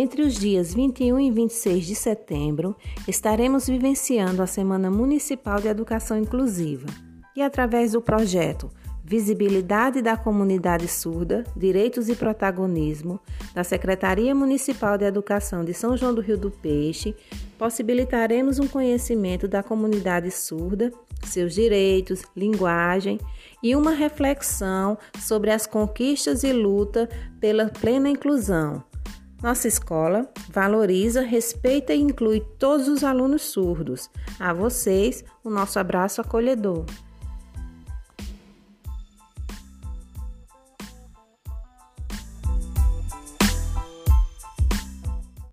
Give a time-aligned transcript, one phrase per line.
[0.00, 2.76] Entre os dias 21 e 26 de setembro,
[3.08, 6.86] estaremos vivenciando a Semana Municipal de Educação Inclusiva
[7.34, 8.70] e, através do projeto
[9.02, 13.18] Visibilidade da Comunidade Surda, Direitos e Protagonismo,
[13.52, 17.16] da Secretaria Municipal de Educação de São João do Rio do Peixe,
[17.58, 20.92] possibilitaremos um conhecimento da comunidade surda,
[21.24, 23.18] seus direitos, linguagem
[23.60, 27.08] e uma reflexão sobre as conquistas e luta
[27.40, 28.84] pela plena inclusão.
[29.42, 34.10] Nossa escola valoriza, respeita e inclui todos os alunos surdos.
[34.38, 36.84] A vocês, o nosso abraço acolhedor.